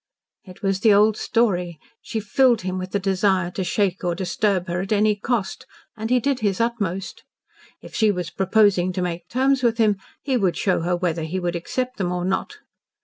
[0.45, 1.79] It was the old story.
[2.01, 6.09] She filled him with the desire to shake or disturb her at any cost, and
[6.09, 7.23] he did his utmost.
[7.83, 11.39] If she was proposing to make terms with him, he would show her whether he
[11.39, 12.57] would accept them or not.